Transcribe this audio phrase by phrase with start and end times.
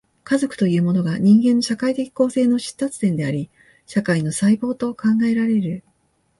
[0.23, 3.51] 家族というものが、人間の社会的構成の出立点であり、
[3.85, 5.83] 社会の細胞と考えられる。